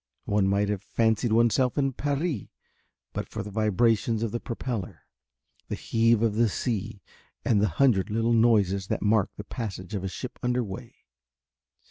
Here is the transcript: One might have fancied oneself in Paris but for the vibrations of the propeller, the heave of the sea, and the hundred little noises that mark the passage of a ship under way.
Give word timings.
One 0.25 0.47
might 0.47 0.67
have 0.69 0.81
fancied 0.81 1.31
oneself 1.31 1.77
in 1.77 1.93
Paris 1.93 2.45
but 3.13 3.29
for 3.29 3.43
the 3.43 3.51
vibrations 3.51 4.23
of 4.23 4.31
the 4.31 4.39
propeller, 4.39 5.01
the 5.67 5.75
heave 5.75 6.23
of 6.23 6.33
the 6.33 6.49
sea, 6.49 7.03
and 7.45 7.61
the 7.61 7.67
hundred 7.77 8.09
little 8.09 8.33
noises 8.33 8.87
that 8.87 9.03
mark 9.03 9.29
the 9.37 9.43
passage 9.43 9.93
of 9.93 10.03
a 10.03 10.07
ship 10.07 10.39
under 10.41 10.63
way. 10.63 10.95